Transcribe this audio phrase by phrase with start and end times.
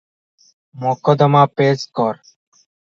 [0.85, 2.21] ମକଦ୍ଦମା ପେଶ୍ କର।